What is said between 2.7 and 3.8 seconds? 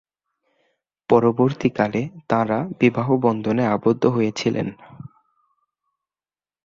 বিবাহ বন্ধনে